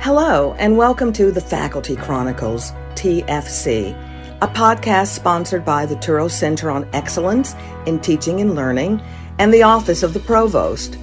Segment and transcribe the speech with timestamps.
[0.00, 3.90] Hello, and welcome to the Faculty Chronicles, TFC,
[4.40, 9.02] a podcast sponsored by the Touro Center on Excellence in Teaching and Learning
[9.40, 10.96] and the Office of the Provost.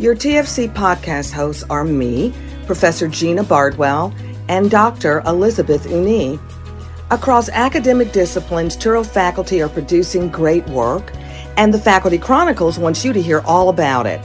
[0.00, 2.34] Your TFC podcast hosts are me,
[2.66, 4.12] Professor Gina Bardwell,
[4.48, 5.20] and Dr.
[5.20, 6.40] Elizabeth Unni.
[7.12, 11.12] Across academic disciplines, Touro faculty are producing great work,
[11.56, 14.20] and the Faculty Chronicles wants you to hear all about it.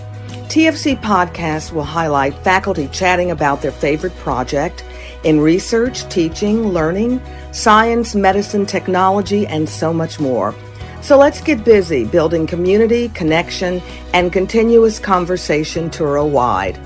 [0.50, 4.86] TFC podcasts will highlight faculty chatting about their favorite project
[5.26, 10.56] in research, teaching, learning, science, medicine, technology, and so much more.
[11.02, 13.82] So let's get busy building community, connection,
[14.14, 16.80] and continuous conversation Touro wide.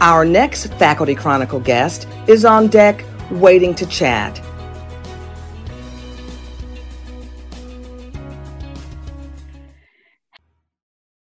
[0.00, 4.40] Our next Faculty Chronicle guest is on deck waiting to chat.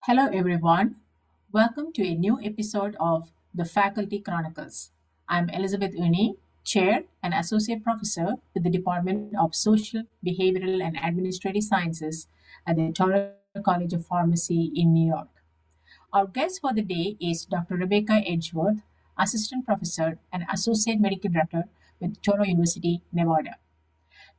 [0.03, 0.97] Hello, everyone.
[1.55, 4.91] Welcome to a new episode of the Faculty Chronicles.
[5.29, 11.63] I'm Elizabeth Unni, Chair and Associate Professor with the Department of Social, Behavioral, and Administrative
[11.63, 12.27] Sciences
[12.67, 15.29] at the Touro College of Pharmacy in New York.
[16.13, 17.77] Our guest for the day is Dr.
[17.77, 18.83] Rebecca Edgeworth,
[19.17, 21.67] Assistant Professor and Associate Medical Director
[22.01, 23.59] with Touro University, Nevada.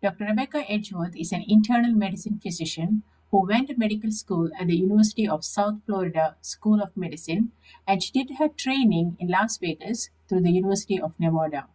[0.03, 0.25] Dr.
[0.25, 3.03] Rebecca Edgeworth is an internal medicine physician
[3.35, 7.51] who went to medical school at the University of South Florida School of Medicine,
[7.85, 11.67] and she did her training in Las Vegas through the University of Nevada.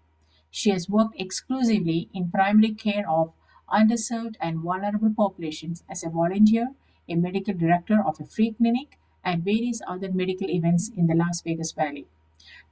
[0.50, 3.34] She has worked exclusively in primary care of
[3.70, 6.70] underserved and vulnerable populations as a volunteer,
[7.06, 11.42] a medical director of a free clinic, and various other medical events in the Las
[11.42, 12.06] Vegas Valley.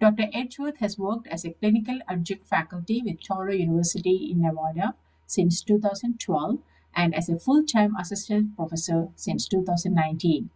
[0.00, 0.28] Dr.
[0.32, 4.94] Edgeworth has worked as a clinical adjunct faculty with Touro University in Nevada
[5.26, 6.60] since 2012
[6.94, 10.50] and as a full time assistant professor since 2019.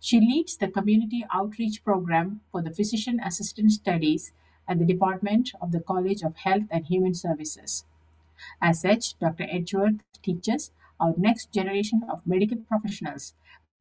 [0.00, 4.32] She leads the community outreach program for the physician assistant studies
[4.68, 7.84] at the Department of the College of Health and Human Services.
[8.62, 9.46] As such, Dr.
[9.50, 13.34] Edgeworth teaches our next generation of medical professionals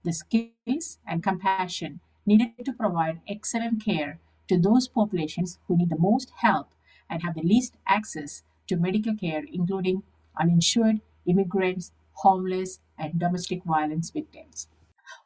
[0.03, 5.99] the skills and compassion needed to provide excellent care to those populations who need the
[5.99, 6.69] most help
[7.09, 10.03] and have the least access to medical care, including
[10.39, 14.67] uninsured, immigrants, homeless, and domestic violence victims.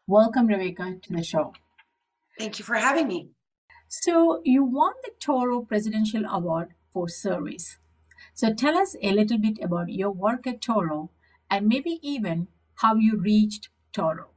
[0.07, 1.53] Welcome, Rebecca, to the show.
[2.37, 3.29] Thank you for having me.
[3.87, 7.77] So, you won the Touro Presidential Award for Service.
[8.33, 11.09] So, tell us a little bit about your work at Touro
[11.49, 14.30] and maybe even how you reached Touro.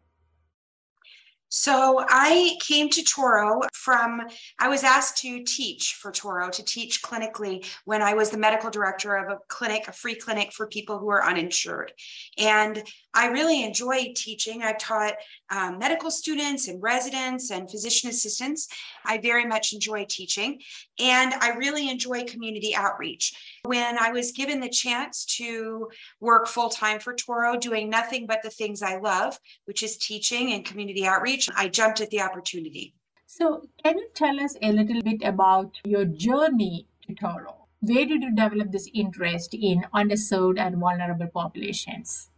[1.57, 4.23] So I came to Touro from,
[4.59, 8.71] I was asked to teach for Touro, to teach clinically when I was the medical
[8.71, 11.93] director of a clinic, a free clinic for people who are uninsured.
[12.39, 12.83] And
[13.15, 14.63] I really enjoy teaching.
[14.63, 15.15] I've taught
[15.51, 18.69] um, medical students and residents and physician assistants.
[19.07, 20.61] I very much enjoy teaching
[20.99, 23.33] and I really enjoy community outreach.
[23.65, 25.89] When I was given the chance to
[26.21, 30.53] work full time for Touro, doing nothing but the things I love, which is teaching
[30.53, 32.95] and community outreach, I jumped at the opportunity.
[33.27, 37.55] So, can you tell us a little bit about your journey to Touro?
[37.81, 42.31] Where did you develop this interest in underserved and vulnerable populations?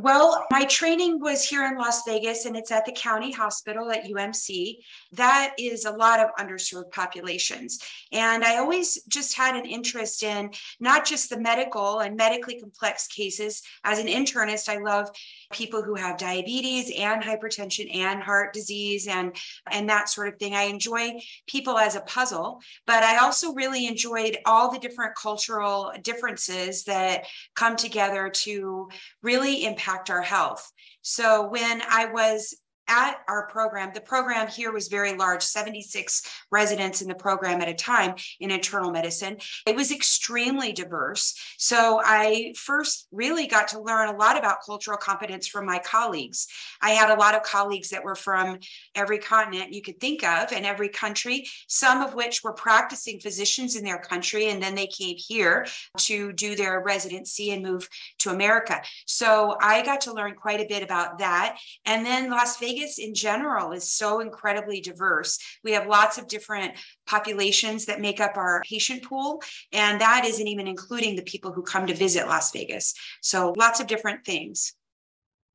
[0.00, 4.04] Well, my training was here in Las Vegas and it's at the county hospital at
[4.04, 4.76] UMC.
[5.10, 7.80] That is a lot of underserved populations.
[8.12, 13.08] And I always just had an interest in not just the medical and medically complex
[13.08, 13.60] cases.
[13.82, 15.10] As an internist, I love
[15.52, 19.34] people who have diabetes and hypertension and heart disease and
[19.68, 20.54] and that sort of thing.
[20.54, 25.92] I enjoy people as a puzzle, but I also really enjoyed all the different cultural
[26.02, 27.24] differences that
[27.56, 28.88] come together to
[29.22, 30.70] really impact our health.
[31.02, 32.56] So when I was
[32.88, 37.68] at our program, the program here was very large 76 residents in the program at
[37.68, 39.36] a time in internal medicine.
[39.66, 41.34] It was extremely diverse.
[41.58, 46.48] So I first really got to learn a lot about cultural competence from my colleagues.
[46.80, 48.58] I had a lot of colleagues that were from
[48.94, 53.76] every continent you could think of and every country, some of which were practicing physicians
[53.76, 54.48] in their country.
[54.48, 55.66] And then they came here
[55.98, 57.88] to do their residency and move
[58.20, 58.80] to America.
[59.06, 61.58] So I got to learn quite a bit about that.
[61.84, 65.38] And then Las Vegas Vegas in general is so incredibly diverse.
[65.64, 66.74] We have lots of different
[67.06, 69.42] populations that make up our patient pool,
[69.72, 72.94] and that isn't even including the people who come to visit Las Vegas.
[73.20, 74.74] So lots of different things.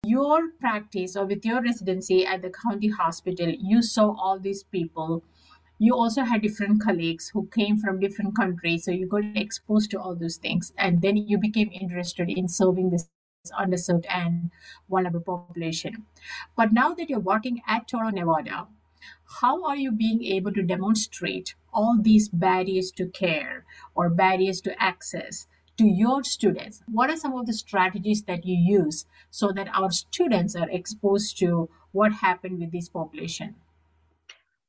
[0.06, 5.24] Your practice or with your residency at the county hospital, you saw all these people
[5.80, 10.00] you also had different colleagues who came from different countries so you got exposed to
[10.00, 13.10] all those things and then you became interested in serving this
[13.52, 14.52] underserved and
[14.90, 16.06] vulnerable population.
[16.56, 18.68] But now that you're working at Touro, Nevada,
[19.42, 24.82] how are you being able to demonstrate all these barriers to care or barriers to
[24.82, 25.48] access
[25.78, 26.84] to your students?
[26.90, 31.38] What are some of the strategies that you use so that our students are exposed
[31.40, 33.56] to what happened with this population?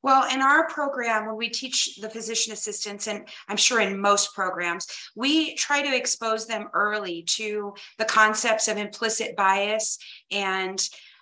[0.05, 4.35] Well, in our program, when we teach the physician assistants, and I'm sure in most
[4.35, 4.85] programs,
[5.15, 9.97] we try to expose them early to the concepts of implicit bias
[10.29, 10.79] and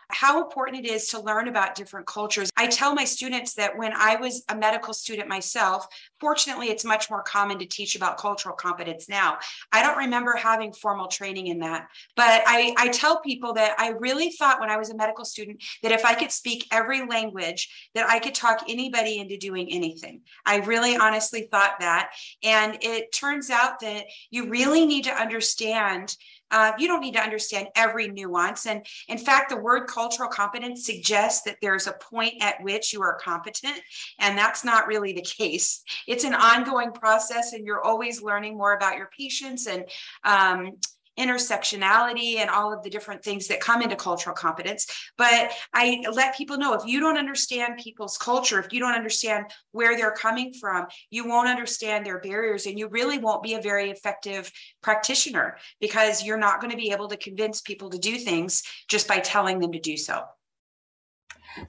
[0.10, 2.50] how important it is to learn about different cultures.
[2.58, 5.88] I tell my students that when I was a medical student myself,
[6.20, 9.38] fortunately, it's much more common to teach about cultural competence now.
[9.72, 13.90] I don't remember having formal training in that, but I, I tell people that I
[14.00, 17.70] really thought when I was a medical student that if I could speak every language,
[17.96, 20.22] that I could talk anybody into doing anything.
[20.46, 22.12] I really honestly thought that.
[22.44, 26.16] And it turns out that you really need to understand
[26.54, 28.68] uh, you don't need to understand every nuance.
[28.68, 33.02] And in fact, the word cultural competence suggests that there's a point at which you
[33.02, 33.82] are competent,
[34.20, 35.84] and that's not really the case.
[36.08, 39.86] It's an ongoing process, and you're always learning more about your patients and
[40.24, 40.78] um,
[41.20, 44.88] intersectionality and all of the different things that come into cultural competence.
[45.18, 49.46] But I let people know if you don't understand people's culture, if you don't understand
[49.72, 53.62] where they're coming from, you won't understand their barriers and you really won't be a
[53.62, 54.52] very effective
[54.82, 59.08] practitioner because you're not going to be able to convince people to do things just
[59.08, 60.24] by telling them to do so.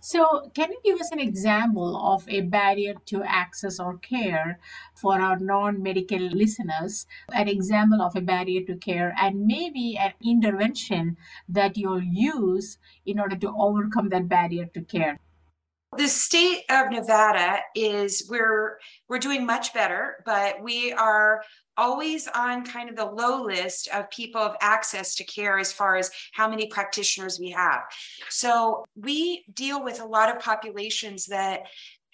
[0.00, 4.58] So, can you give us an example of a barrier to access or care
[4.94, 7.06] for our non medical listeners?
[7.32, 11.16] An example of a barrier to care and maybe an intervention
[11.48, 15.20] that you'll use in order to overcome that barrier to care?
[15.96, 21.42] The state of nevada is we're we're doing much better but we are
[21.76, 25.96] always on kind of the low list of people of access to care as far
[25.96, 27.82] as how many practitioners we have.
[28.28, 31.62] So we deal with a lot of populations that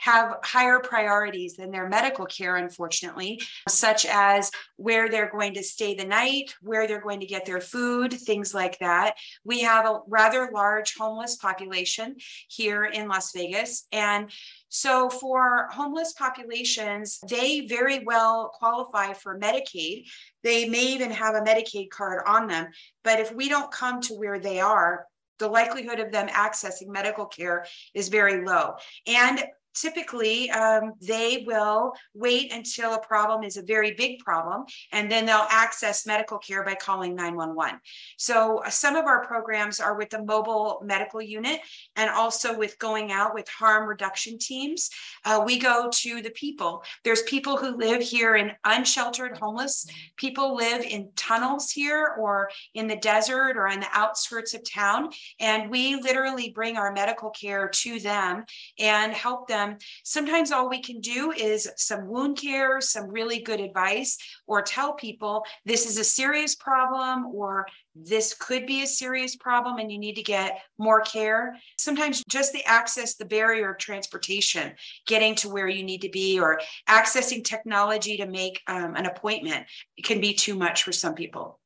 [0.00, 5.94] have higher priorities than their medical care, unfortunately, such as where they're going to stay
[5.94, 9.16] the night, where they're going to get their food, things like that.
[9.44, 12.16] We have a rather large homeless population
[12.48, 13.86] here in Las Vegas.
[13.92, 14.30] And
[14.70, 20.04] so for homeless populations, they very well qualify for Medicaid.
[20.42, 22.68] They may even have a Medicaid card on them.
[23.04, 25.06] But if we don't come to where they are,
[25.38, 28.74] the likelihood of them accessing medical care is very low.
[29.06, 29.42] And
[29.74, 35.26] typically um, they will wait until a problem is a very big problem and then
[35.26, 37.80] they'll access medical care by calling 911
[38.16, 41.60] so uh, some of our programs are with the mobile medical unit
[41.96, 44.90] and also with going out with harm reduction teams.
[45.24, 46.82] Uh, we go to the people.
[47.04, 49.86] There's people who live here in unsheltered homeless.
[50.16, 55.10] People live in tunnels here or in the desert or in the outskirts of town
[55.38, 58.44] and we literally bring our medical care to them
[58.78, 59.78] and help them them.
[60.04, 64.16] Sometimes all we can do is some wound care, some really good advice,
[64.46, 69.78] or tell people this is a serious problem or this could be a serious problem
[69.78, 71.56] and you need to get more care.
[71.78, 74.72] Sometimes just the access, the barrier of transportation,
[75.06, 79.66] getting to where you need to be, or accessing technology to make um, an appointment
[80.02, 81.59] can be too much for some people.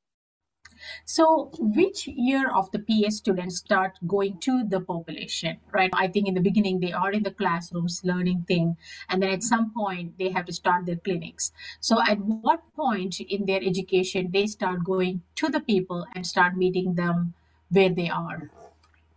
[1.04, 5.90] So, which year of the PA students start going to the population, right?
[5.92, 8.76] I think in the beginning they are in the classrooms learning thing,
[9.08, 11.52] and then at some point they have to start their clinics.
[11.80, 16.56] So, at what point in their education they start going to the people and start
[16.56, 17.34] meeting them
[17.70, 18.50] where they are?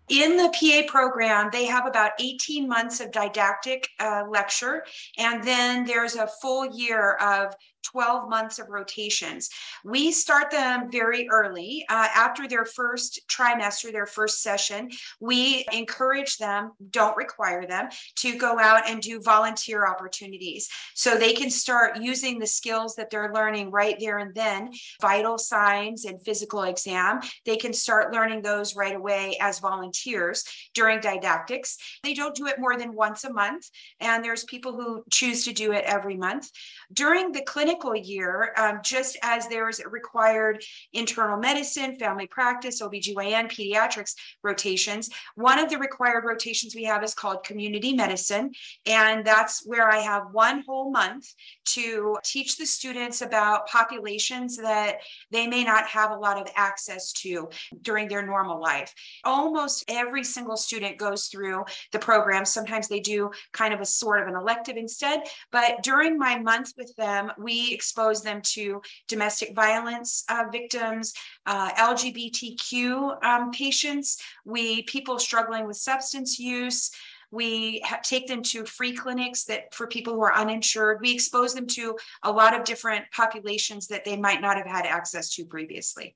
[0.09, 4.85] in the PA program, they have about 18 months of didactic uh, lecture,
[5.17, 7.53] and then there's a full year of
[7.83, 9.49] 12 months of rotations.
[9.83, 11.85] We start them very early.
[11.89, 18.37] Uh, after their first trimester, their first session, we encourage them, don't require them, to
[18.37, 23.33] go out and do volunteer opportunities so they can start using the skills that they're
[23.33, 27.19] learning right there and then vital signs and physical exam.
[27.45, 30.43] They can start learning those right away as volunteers
[30.73, 31.77] during didactics.
[32.03, 33.69] They don't do it more than once a month,
[33.99, 36.49] and there's people who choose to do it every month.
[36.91, 43.49] During the clinic clinical year, um, just as there's required internal medicine, family practice, OBGYN,
[43.49, 48.51] pediatrics rotations, one of the required rotations we have is called community medicine.
[48.85, 51.27] And that's where I have one whole month
[51.65, 54.97] to teach the students about populations that
[55.31, 57.49] they may not have a lot of access to
[57.81, 58.93] during their normal life.
[59.23, 62.45] Almost every single student goes through the program.
[62.45, 65.23] Sometimes they do kind of a sort of an elective instead.
[65.51, 71.13] But during my month with them, we expose them to domestic violence uh, victims,
[71.45, 76.91] uh, LGBTQ um, patients, we people struggling with substance use,
[77.29, 80.99] We take them to free clinics that for people who are uninsured.
[81.01, 84.85] We expose them to a lot of different populations that they might not have had
[84.85, 86.15] access to previously.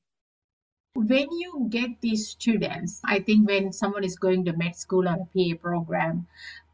[0.93, 5.15] When you get these students, I think when someone is going to med school or
[5.15, 6.27] a PA program,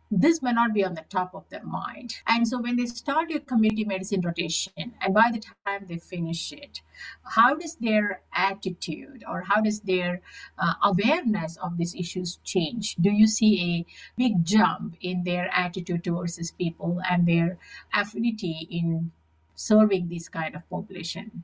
[0.10, 2.16] this may not be on the top of their mind.
[2.28, 6.52] And so when they start your community medicine rotation, and by the time they finish
[6.54, 6.82] it,
[7.24, 10.22] how does their attitude or how does their
[10.58, 12.96] uh, awareness of these issues change?
[12.96, 13.86] Do you see a
[14.18, 17.58] big jump in their attitude towards these people and their
[17.94, 19.12] affinity in
[19.56, 21.44] serving this kind of population?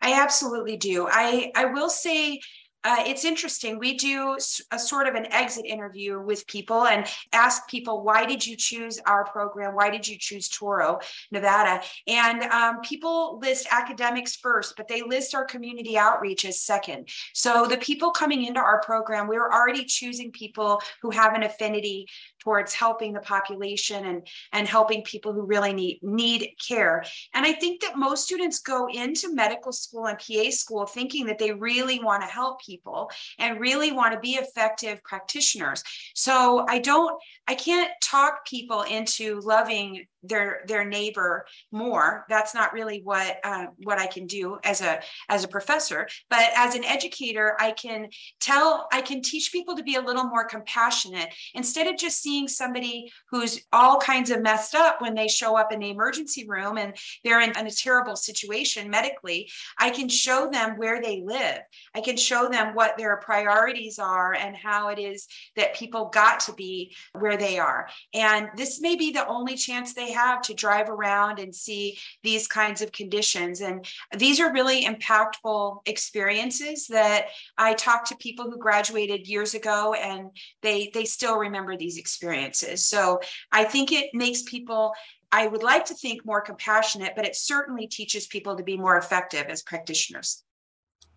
[0.00, 1.08] I absolutely do.
[1.10, 2.40] I, I will say
[2.84, 3.78] uh, it's interesting.
[3.78, 4.36] We do
[4.72, 9.00] a sort of an exit interview with people and ask people, why did you choose
[9.04, 9.74] our program?
[9.74, 11.82] Why did you choose Touro, Nevada?
[12.06, 17.08] And um, people list academics first, but they list our community outreach as second.
[17.34, 22.06] So the people coming into our program, we're already choosing people who have an affinity
[22.40, 27.04] towards helping the population and, and helping people who really need, need care.
[27.34, 31.38] And I think that most students go into medical school and PA school thinking that
[31.38, 35.82] they really want to help people and really want to be effective practitioners.
[36.14, 42.24] So I don't, I can't talk people into loving their their neighbor more.
[42.28, 46.08] That's not really what uh, what i can do as a as a professor.
[46.30, 48.08] But as an educator i can
[48.40, 51.28] tell i can teach people to be a little more compassionate.
[51.54, 55.72] Instead of just seeing somebody who's all kinds of messed up when they show up
[55.72, 59.48] in the emergency room and they're in, in a terrible situation medically
[59.78, 61.58] i can show them where they live.
[61.94, 66.40] I can show them what their priorities are and how it is that people got
[66.40, 67.88] to be where they are.
[68.14, 72.46] And this may be the only chance they have to drive around and see these
[72.46, 73.60] kinds of conditions.
[73.60, 73.86] And
[74.16, 80.30] these are really impactful experiences that I talk to people who graduated years ago and
[80.62, 82.86] they, they still remember these experiences.
[82.86, 83.20] So
[83.52, 84.94] I think it makes people
[85.30, 88.96] I would like to think more compassionate, but it certainly teaches people to be more
[88.96, 90.42] effective as practitioners.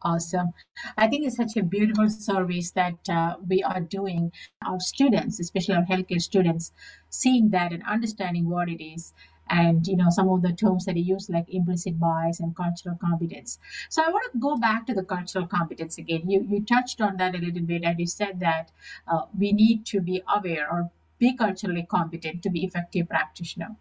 [0.03, 0.53] Awesome.
[0.97, 4.31] I think it's such a beautiful service that uh, we are doing
[4.65, 6.71] our students, especially our healthcare students,
[7.09, 9.13] seeing that and understanding what it is.
[9.47, 12.97] And you know some of the terms that he used, like implicit bias and cultural
[13.01, 13.59] competence.
[13.89, 16.29] So I want to go back to the cultural competence again.
[16.29, 18.71] You you touched on that a little bit, and you said that
[19.07, 20.89] uh, we need to be aware or
[21.19, 23.75] be culturally competent to be effective practitioner.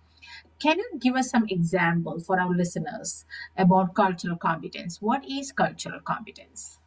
[0.61, 3.25] Can you give us some example for our listeners
[3.57, 5.01] about cultural competence?
[5.01, 6.79] What is cultural competence?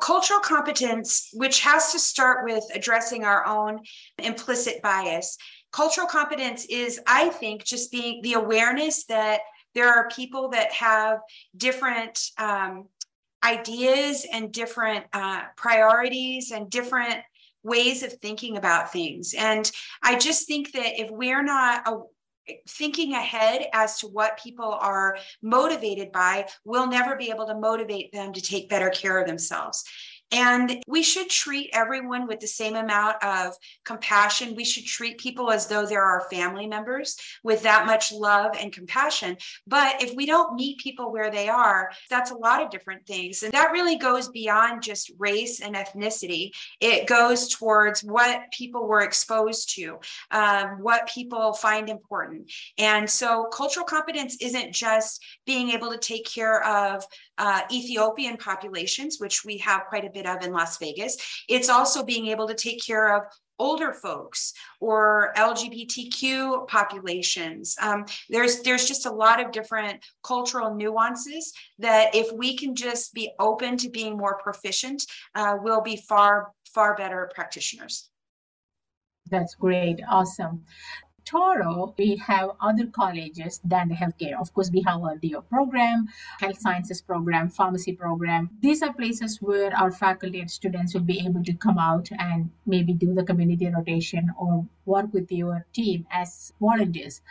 [0.00, 3.80] Cultural competence, which has to start with addressing our own
[4.18, 5.38] implicit bias.
[5.70, 9.40] Cultural competence is, I think, just being the awareness that
[9.74, 11.20] there are people that have
[11.56, 12.88] different um,
[13.44, 17.20] ideas and different uh, priorities and different
[17.62, 19.34] ways of thinking about things.
[19.36, 19.70] And
[20.02, 21.86] I just think that if we're not
[22.68, 28.12] thinking ahead as to what people are motivated by will never be able to motivate
[28.12, 29.84] them to take better care of themselves.
[30.30, 33.54] And we should treat everyone with the same amount of
[33.84, 34.54] compassion.
[34.56, 38.72] We should treat people as though they're our family members with that much love and
[38.72, 39.36] compassion.
[39.66, 43.42] But if we don't meet people where they are, that's a lot of different things.
[43.42, 46.50] And that really goes beyond just race and ethnicity.
[46.80, 49.98] It goes towards what people were exposed to,
[50.30, 52.50] um, what people find important.
[52.78, 57.04] And so cultural competence isn't just being able to take care of
[57.38, 61.16] uh, Ethiopian populations, which we have quite a bit of in Las Vegas.
[61.48, 63.24] It's also being able to take care of
[63.58, 67.76] older folks or LGBTQ populations.
[67.80, 73.14] Um, there's there's just a lot of different cultural nuances that if we can just
[73.14, 75.04] be open to being more proficient,
[75.34, 78.10] uh, we'll be far far better practitioners.
[79.30, 80.00] That's great.
[80.08, 80.64] Awesome.
[81.24, 84.38] Touro, we have other colleges than the healthcare.
[84.38, 86.08] Of course, we have a DO program,
[86.40, 88.50] health sciences program, pharmacy program.
[88.60, 92.50] These are places where our faculty and students will be able to come out and
[92.66, 97.22] maybe do the community rotation or work with your team as volunteers.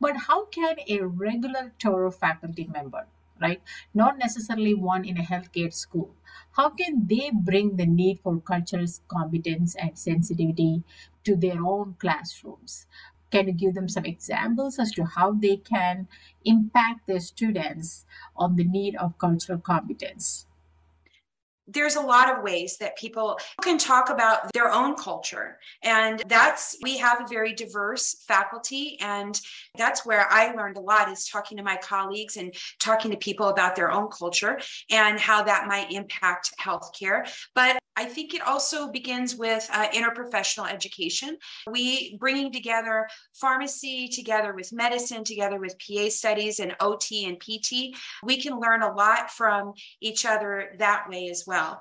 [0.00, 3.06] But how can a regular Touro faculty member,
[3.40, 3.62] right,
[3.94, 6.14] not necessarily one in a healthcare school,
[6.52, 10.82] how can they bring the need for cultural competence and sensitivity
[11.24, 12.86] to their own classrooms?
[13.32, 16.06] Can you give them some examples as to how they can
[16.44, 18.04] impact their students
[18.36, 20.46] on the need of cultural competence?
[21.68, 26.76] there's a lot of ways that people can talk about their own culture and that's
[26.82, 29.40] we have a very diverse faculty and
[29.78, 33.48] that's where i learned a lot is talking to my colleagues and talking to people
[33.48, 34.60] about their own culture
[34.90, 40.70] and how that might impact healthcare but I think it also begins with uh, interprofessional
[40.70, 41.36] education.
[41.70, 47.96] We bringing together pharmacy together with medicine, together with PA studies and OT and PT.
[48.22, 51.80] We can learn a lot from each other that way as well.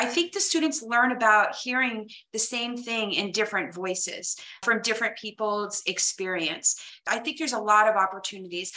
[0.00, 5.18] I think the students learn about hearing the same thing in different voices from different
[5.18, 6.80] people's experience.
[7.06, 8.72] I think there's a lot of opportunities.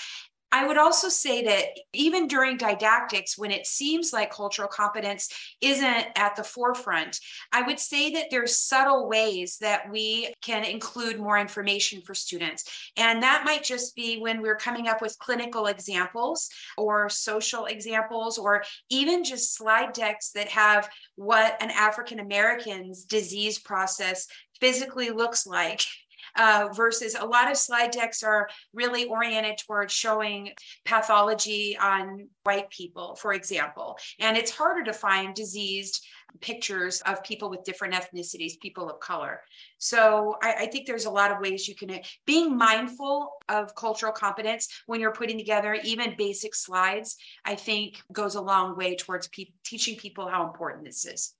[0.53, 5.29] I would also say that even during didactics, when it seems like cultural competence
[5.61, 7.19] isn't at the forefront,
[7.51, 12.91] I would say that there's subtle ways that we can include more information for students.
[12.95, 18.37] And that might just be when we're coming up with clinical examples or social examples,
[18.37, 24.27] or even just slide decks that have what an African American's disease process
[24.59, 25.81] physically looks like
[26.35, 30.51] uh, versus a lot of slide decks are really oriented towards showing
[30.85, 33.97] pathology on white people, for example.
[34.19, 36.05] And it's harder to find diseased
[36.41, 39.41] pictures of people with different ethnicities, people of color.
[39.77, 44.11] So I, I, think there's a lot of ways you can, being mindful of cultural
[44.11, 49.27] competence when you're putting together even basic slides, I think goes a long way towards
[49.27, 51.35] pe- teaching people how important this is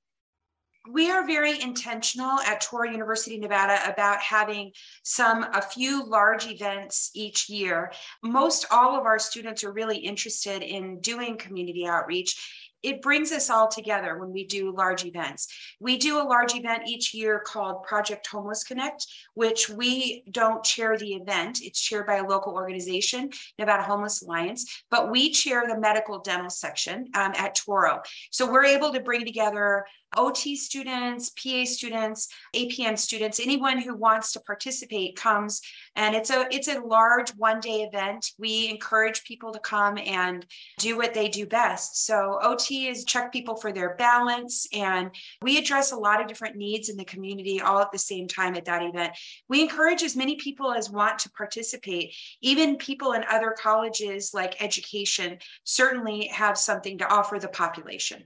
[0.89, 4.71] we are very intentional at Touro University, Nevada about having
[5.03, 7.91] some, a few large events each year.
[8.21, 12.35] Most all of our students are really interested in doing community outreach
[12.83, 15.47] it brings us all together when we do large events.
[15.79, 20.97] We do a large event each year called Project Homeless Connect, which we don't chair
[20.97, 21.61] the event.
[21.61, 26.49] It's chaired by a local organization, Nevada Homeless Alliance, but we chair the medical dental
[26.49, 28.01] section um, at Touro.
[28.31, 29.85] So we're able to bring together
[30.15, 35.61] OT students, PA students, APN students, anyone who wants to participate comes
[35.95, 38.31] and it's a it's a large one day event.
[38.39, 40.45] We encourage people to come and
[40.79, 42.05] do what they do best.
[42.05, 46.55] So OT is check people for their balance and we address a lot of different
[46.55, 49.13] needs in the community all at the same time at that event.
[49.49, 52.15] We encourage as many people as want to participate.
[52.41, 58.23] Even people in other colleges like education certainly have something to offer the population.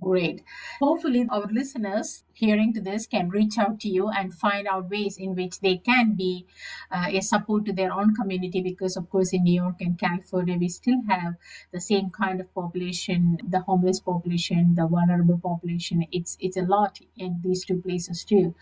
[0.00, 0.42] Great.
[0.80, 5.18] Hopefully, our listeners hearing to this can reach out to you and find out ways
[5.18, 6.46] in which they can be
[6.90, 10.56] uh, a support to their own community because, of course, in New York and California,
[10.56, 11.34] we still have
[11.72, 16.06] the same kind of population the homeless population, the vulnerable population.
[16.10, 18.54] It's, it's a lot in these two places, too.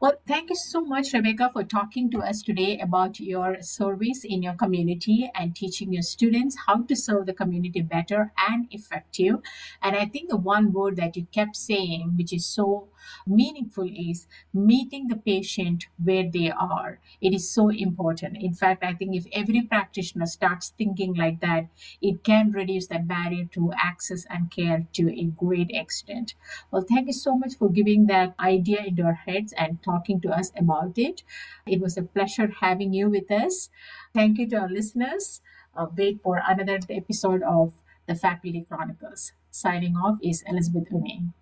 [0.00, 4.42] Well, thank you so much, Rebecca, for talking to us today about your service in
[4.42, 9.36] your community and teaching your students how to serve the community better and effective.
[9.80, 12.88] And I think the one word that you kept saying, which is so
[13.26, 17.00] meaningful is meeting the patient where they are.
[17.22, 18.36] It is so important.
[18.36, 21.68] In fact, I think if every practitioner starts thinking like that,
[22.02, 26.34] it can reduce that barrier to access and care to a great extent.
[26.70, 30.30] Well, thank you so much for giving that idea into our heads and talking to
[30.30, 31.22] us about it.
[31.66, 33.70] It was a pleasure having you with us.
[34.14, 35.40] Thank you to our listeners.
[35.76, 37.74] Uh, wait for another episode of
[38.06, 39.32] the Faculty Chronicles.
[39.50, 41.32] Signing off is Elizabeth Unni.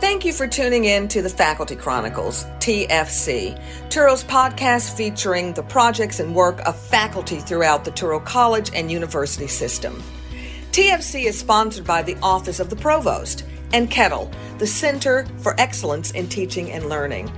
[0.00, 6.20] Thank you for tuning in to the Faculty Chronicles, TFC, Touro's podcast featuring the projects
[6.20, 10.00] and work of faculty throughout the Touro College and University system.
[10.70, 16.10] TFC is sponsored by the Office of the Provost and Kettle, the Center for Excellence
[16.12, 17.30] in Teaching and Learning.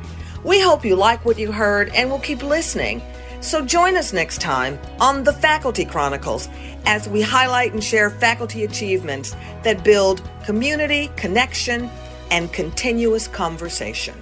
[0.45, 3.03] We hope you like what you heard and will keep listening.
[3.41, 6.49] So join us next time on the Faculty Chronicles
[6.85, 11.91] as we highlight and share faculty achievements that build community, connection,
[12.31, 14.15] and continuous conversation.